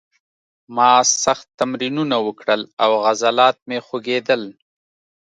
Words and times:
ما 0.75 0.91
سخت 1.23 1.47
تمرینونه 1.59 2.17
وکړل 2.27 2.61
او 2.83 2.91
عضلات 3.07 3.57
مې 3.67 3.77
خوږېدل 3.85 4.41